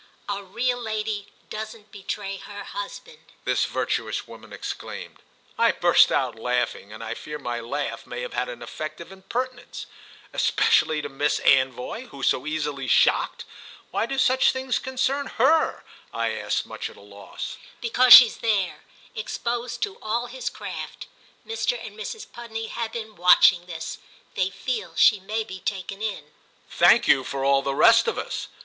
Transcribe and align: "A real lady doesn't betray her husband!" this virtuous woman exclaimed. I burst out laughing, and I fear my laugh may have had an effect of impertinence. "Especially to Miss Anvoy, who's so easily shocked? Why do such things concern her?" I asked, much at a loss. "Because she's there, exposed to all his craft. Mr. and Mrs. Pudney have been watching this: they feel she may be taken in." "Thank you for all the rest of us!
"A 0.27 0.41
real 0.41 0.79
lady 0.79 1.27
doesn't 1.51 1.91
betray 1.91 2.37
her 2.37 2.63
husband!" 2.63 3.19
this 3.45 3.65
virtuous 3.65 4.27
woman 4.27 4.51
exclaimed. 4.51 5.21
I 5.59 5.73
burst 5.73 6.11
out 6.11 6.33
laughing, 6.35 6.91
and 6.91 7.03
I 7.03 7.13
fear 7.13 7.37
my 7.37 7.59
laugh 7.59 8.07
may 8.07 8.21
have 8.21 8.33
had 8.33 8.49
an 8.49 8.63
effect 8.63 8.99
of 8.99 9.11
impertinence. 9.11 9.85
"Especially 10.33 11.03
to 11.03 11.07
Miss 11.09 11.39
Anvoy, 11.41 12.07
who's 12.09 12.29
so 12.29 12.47
easily 12.47 12.87
shocked? 12.87 13.45
Why 13.91 14.07
do 14.07 14.17
such 14.17 14.51
things 14.51 14.79
concern 14.79 15.27
her?" 15.37 15.83
I 16.11 16.31
asked, 16.31 16.65
much 16.65 16.89
at 16.89 16.97
a 16.97 17.01
loss. 17.01 17.57
"Because 17.79 18.11
she's 18.11 18.37
there, 18.37 18.79
exposed 19.13 19.83
to 19.83 19.99
all 20.01 20.25
his 20.25 20.49
craft. 20.49 21.05
Mr. 21.45 21.77
and 21.85 21.95
Mrs. 21.95 22.25
Pudney 22.25 22.69
have 22.69 22.91
been 22.91 23.15
watching 23.15 23.67
this: 23.67 23.99
they 24.33 24.49
feel 24.49 24.95
she 24.95 25.19
may 25.19 25.43
be 25.43 25.59
taken 25.59 26.01
in." 26.01 26.31
"Thank 26.71 27.07
you 27.07 27.23
for 27.23 27.45
all 27.45 27.61
the 27.61 27.75
rest 27.75 28.07
of 28.07 28.17
us! 28.17 28.47